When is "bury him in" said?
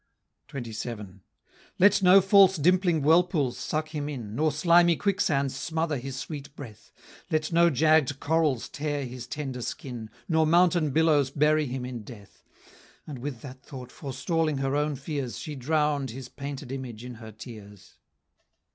11.29-12.01